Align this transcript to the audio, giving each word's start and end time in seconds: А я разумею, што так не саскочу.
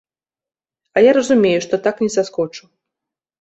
А 0.97 1.03
я 1.07 1.11
разумею, 1.17 1.59
што 1.67 1.75
так 1.89 1.95
не 2.05 2.09
саскочу. 2.15 2.63